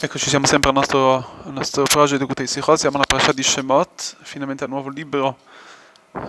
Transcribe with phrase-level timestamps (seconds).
[0.00, 4.18] Eccoci, siamo sempre al nostro, al nostro progetto Gutei Sichot, siamo alla parasha di Shemot,
[4.22, 5.38] finalmente al nuovo libro,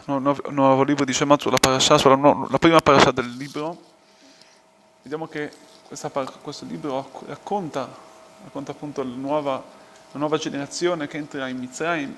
[0.06, 2.16] nuovo, nuovo libro di Shemot sulla parasha, sulla
[2.50, 3.78] la prima parasha del libro.
[5.04, 5.52] Vediamo che
[5.88, 7.88] questa, questo libro racconta,
[8.44, 9.64] racconta appunto la nuova,
[10.14, 12.16] la nuova, generazione che entra in Mizraim,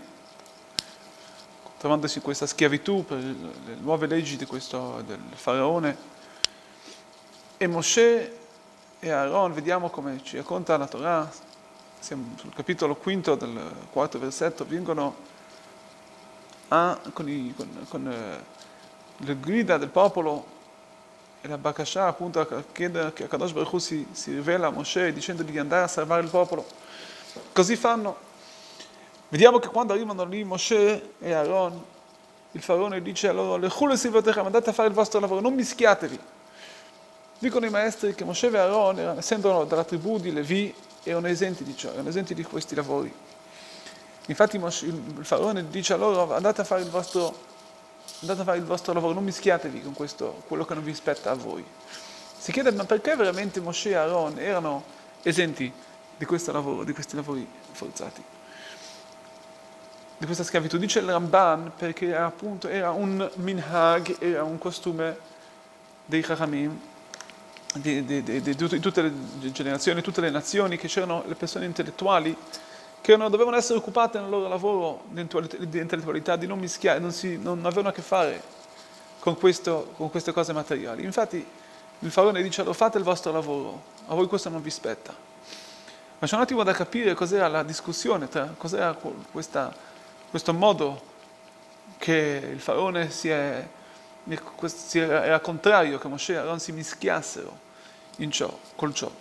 [1.79, 5.97] trovandosi in questa schiavitù per le nuove leggi questo, del faraone.
[7.57, 8.40] E Moshe
[9.03, 11.27] e Aaron, vediamo come ci racconta la Torah,
[11.97, 13.59] siamo sul capitolo quinto del
[13.91, 15.15] quarto versetto, vengono
[16.67, 18.43] a, con, i, con, con eh,
[19.17, 20.45] le guida del popolo
[21.41, 25.41] e la Bakasha appunto a chiedere che Kadosh Baruch si, si rivela a Moshe dicendo
[25.41, 26.63] di andare a salvare il popolo.
[27.53, 28.15] Così fanno.
[29.29, 31.83] Vediamo che quando arrivano lì Moshe e Aaron,
[32.51, 36.19] il faraone dice a loro, andate a fare il vostro lavoro, non mischiatevi.
[37.41, 41.75] Dicono i maestri che Moshe e Aaron, essendo dalla tribù di Levi, erano esenti di
[41.75, 43.11] ciò, erano esenti di questi lavori.
[44.27, 47.35] Infatti il faraone dice a loro andate a fare il vostro,
[48.19, 51.65] fare il vostro lavoro, non mischiatevi con questo, quello che non vi spetta a voi.
[52.37, 54.83] Si chiede ma perché veramente Moshe e Aaron erano
[55.23, 55.73] esenti
[56.15, 58.23] di questo lavoro, di questi lavori forzati,
[60.15, 60.77] di questa schiavitù.
[60.77, 65.17] Dice il Ramban perché appunto era un minhag, era un costume
[66.05, 66.89] dei Chachamim,
[67.73, 69.13] di, di, di, di, tutte le
[69.51, 72.35] generazioni, tutte le nazioni, che c'erano le persone intellettuali
[73.01, 77.37] che non, dovevano essere occupate nel loro lavoro di intellettualità, di non mischiare, non, si,
[77.37, 78.41] non avevano a che fare
[79.19, 81.03] con, questo, con, queste cose materiali.
[81.03, 81.43] Infatti
[81.99, 85.15] il faraone dice loro fate il vostro lavoro, a voi questo non vi spetta.
[86.19, 88.95] Ma c'è un attimo da capire cos'era la discussione, tra, cos'era
[89.31, 89.73] questa,
[90.29, 91.09] questo modo
[91.97, 93.67] che il faraone si è
[94.91, 97.69] era contrario che Moshe e Aaron si mischiassero
[98.29, 99.11] ciò, col ciò.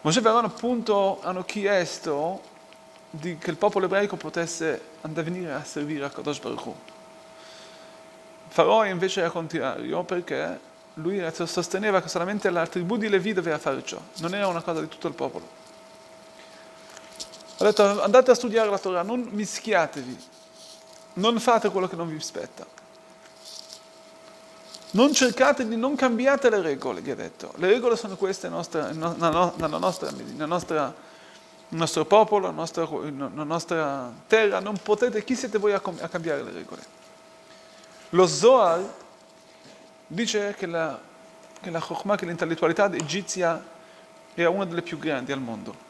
[0.00, 2.40] Moshe e Aaron appunto hanno chiesto
[3.10, 6.74] di, che il popolo ebraico potesse andare a venire a servire a Kadosh Baruch.
[8.48, 10.60] Farò invece era contrario perché
[10.94, 14.80] lui sosteneva che solamente la tribù di Levi doveva fare ciò, non era una cosa
[14.80, 15.64] di tutto il popolo.
[17.58, 20.18] Ha detto andate a studiare la Torah, non mischiatevi,
[21.14, 22.66] non fate quello che non vi spetta.
[24.92, 27.52] Non cercate di, non cambiate le regole, gli ha detto.
[27.56, 29.14] Le regole sono queste nostra, nella,
[29.78, 30.94] nostra, nella nostra,
[31.68, 34.60] nel nostro popolo, nella nostra, nella nostra, terra.
[34.60, 36.82] Non potete, chi siete voi a, a cambiare le regole?
[38.10, 38.80] Lo Zohar
[40.06, 40.98] dice che la,
[41.60, 43.62] che la Chokhmah, che l'intellettualità egizia
[44.34, 45.84] era una delle più grandi al mondo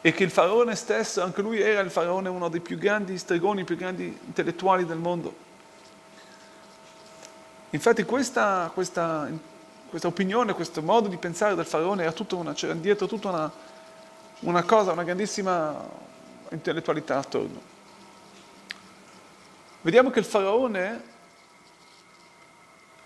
[0.00, 3.64] e che il faraone stesso, anche lui era il faraone, uno dei più grandi stregoni,
[3.64, 5.46] più grandi intellettuali del mondo.
[7.70, 9.28] Infatti questa, questa,
[9.90, 13.52] questa, opinione, questo modo di pensare del faraone era tutta una, c'era dietro tutta una,
[14.40, 15.76] una cosa, una grandissima
[16.50, 17.60] intellettualità attorno.
[19.82, 21.02] Vediamo che il faraone,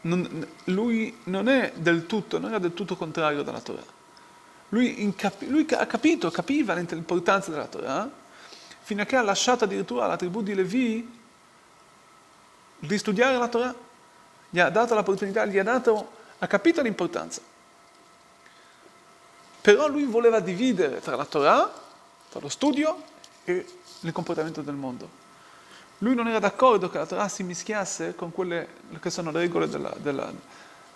[0.03, 4.01] non, lui non è del tutto, non era del tutto contrario dalla Torah.
[4.69, 8.09] Lui, incapi, lui ha capito, capiva l'importanza della Torah,
[8.81, 11.21] fino a che ha lasciato addirittura alla tribù di Levi
[12.79, 13.91] di studiare la Torah
[14.53, 17.41] gli ha dato l'opportunità, gli ha dato, ha capito l'importanza.
[19.63, 21.73] Però lui voleva dividere tra la Torah,
[22.29, 23.03] tra lo studio
[23.45, 23.65] e
[24.01, 25.09] il comportamento del mondo.
[25.99, 28.69] Lui non era d'accordo che la Torah si mischiasse con quelle
[29.01, 30.31] che sono le regole della, della,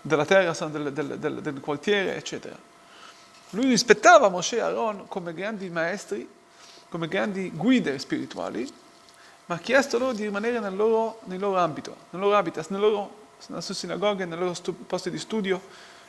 [0.03, 2.59] della terra, del, del, del, del, quartiere, eccetera.
[3.51, 6.29] Lui rispettava Moshe e Aaron come grandi maestri,
[6.91, 8.71] come grandi guide spirituali,
[9.47, 12.81] ma ha chiesto loro di rimanere nel loro, nel loro ambito, nel loro habitat, nel
[12.81, 15.61] loro nelle sue sinagoghe, nei loro stu- posti di studio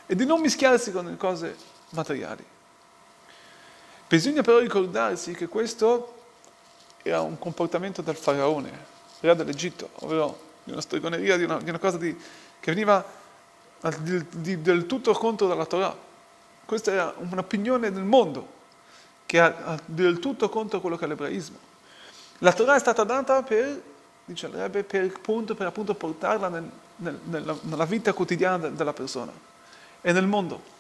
[0.06, 1.56] e di non mischiarsi con le cose
[1.90, 2.46] materiali.
[4.08, 6.16] Bisogna però ricordarsi che questo
[7.04, 8.72] era un comportamento del faraone,
[9.20, 12.16] re dell'Egitto, ovvero di una stregoneria, di una, di una cosa di,
[12.60, 13.04] che veniva
[14.00, 15.96] di, di, del tutto contro dalla Torah.
[16.66, 18.56] Questa era un'opinione del mondo
[19.26, 21.58] che è del tutto contro quello che è l'ebraismo.
[22.40, 23.82] La Torah è stata data per,
[24.24, 29.32] dice il Rebbe, per, appunto, per appunto portarla nel, nella, nella, vita quotidiana della persona
[30.02, 30.76] e nel mondo.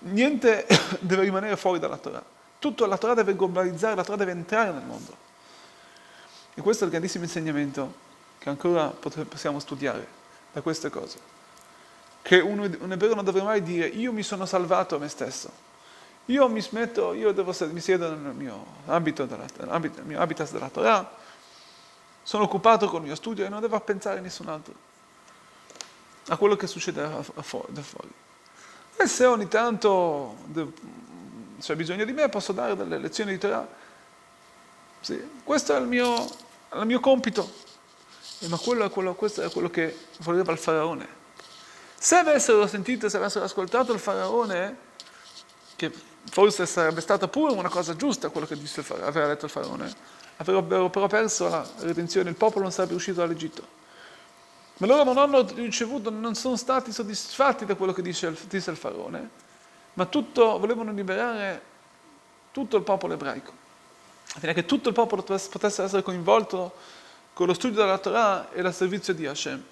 [0.00, 0.66] Niente
[1.00, 2.22] deve rimanere fuori dalla Torah.
[2.58, 5.22] Tutto la Torah deve globalizzare, la Torah deve entrare nel mondo.
[6.54, 8.02] E questo è il grandissimo insegnamento
[8.38, 10.06] che ancora possiamo studiare
[10.52, 11.18] da queste cose.
[12.22, 15.50] Che un, un ebreo non deve mai dire io mi sono salvato a me stesso.
[16.26, 20.70] Io mi smetto, io devo, mi siedo nel mio ambito, della, nel mio habitat della
[20.70, 21.10] Torah,
[22.22, 24.92] sono occupato col mio studio e non devo pensare a nessun altro
[26.28, 28.12] a quello che succede da fuori.
[28.96, 30.36] E se ogni tanto
[31.66, 33.66] ha bisogno di me posso dare delle lezioni di Torah.
[35.00, 36.24] Sì, questo è il mio,
[36.68, 37.50] è il mio compito.
[38.40, 41.22] Eh, ma quello quello, questo è quello che voleva il faraone.
[41.98, 44.76] Se avessero sentito, se avessero ascoltato il faraone,
[45.76, 45.92] che
[46.30, 48.58] forse sarebbe stata pure una cosa giusta quello che
[49.02, 49.92] aveva detto il faraone,
[50.36, 53.82] avrebbero però perso la redenzione, il popolo non sarebbe uscito dall'Egitto.
[54.76, 58.76] Ma loro non hanno ricevuto, non sono stati soddisfatti da quello che dice, disse il
[58.76, 59.30] faraone,
[59.94, 61.62] ma tutto, volevano liberare
[62.50, 63.52] tutto il popolo ebraico,
[64.34, 66.74] affinché tutto il popolo potesse essere coinvolto
[67.32, 69.62] con lo studio della Torah e il servizio di Hashem.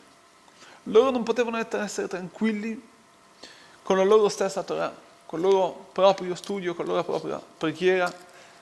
[0.85, 2.91] Loro non potevano essere tranquilli
[3.83, 4.95] con la loro stessa Torah,
[5.27, 8.13] con il loro proprio studio, con la loro propria preghiera,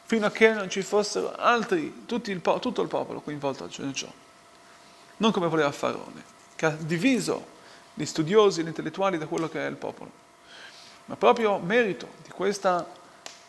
[0.05, 4.11] fino a che non ci fossero altri, il, tutto il popolo coinvolto in ciò.
[5.21, 6.25] Non come voleva Faraone,
[6.57, 7.45] che ha diviso
[7.93, 10.11] gli studiosi, gli intellettuali da quello che è il popolo.
[11.05, 12.87] Ma proprio merito di, questa,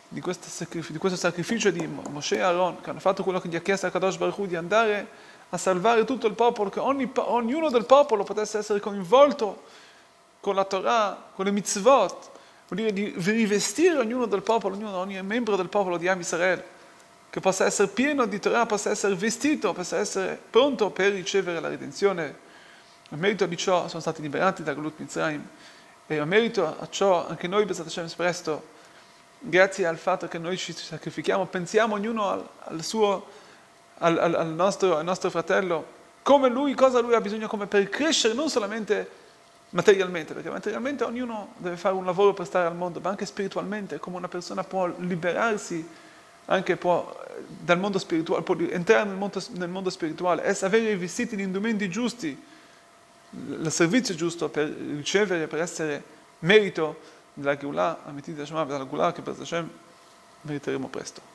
[0.08, 3.62] di, di questo sacrificio di Moshe e Aaron, che hanno fatto quello che gli ha
[3.62, 5.08] chiesto a Kadosh Baruch di andare
[5.48, 9.62] a salvare tutto il popolo, che ogni, ognuno del popolo potesse essere coinvolto
[10.40, 12.30] con la Torah, con le mitzvot,
[12.68, 16.62] vuol dire di rivestire ognuno del popolo, ognuno, ogni membro del popolo di Am Israel,
[17.32, 21.68] che possa essere pieno di Torah, possa essere vestito, possa essere pronto per ricevere la
[21.68, 22.36] redenzione.
[23.08, 25.42] A merito di ciò sono stati liberati da Galut Mitzrayim
[26.06, 28.62] e a merito a ciò anche noi, Besat Hashem, presto,
[29.38, 33.26] grazie al fatto che noi ci sacrifichiamo, pensiamo ognuno al, al, suo,
[33.96, 35.86] al, al, nostro, al nostro fratello,
[36.20, 39.08] come lui, cosa lui ha bisogno come per crescere non solamente
[39.70, 43.98] materialmente, perché materialmente ognuno deve fare un lavoro per stare al mondo, ma anche spiritualmente,
[43.98, 46.10] come una persona può liberarsi
[46.46, 47.14] anche può,
[47.46, 51.88] dal mondo spirituale, può entrare nel mondo, nel mondo spirituale, avere i vestiti, gli indumenti
[51.88, 52.40] giusti,
[53.30, 56.02] il servizio giusto per ricevere, per essere
[56.40, 57.00] merito
[57.34, 59.70] della Geulah, Ametit Hashem, della Geulah che per Hashem
[60.42, 61.31] meriteremo presto.